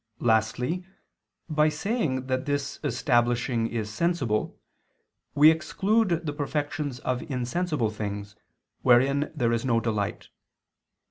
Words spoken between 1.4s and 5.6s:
by saying that this establishing is "sensible," we